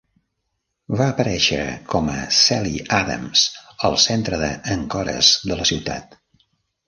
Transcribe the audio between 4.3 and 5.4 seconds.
de Encores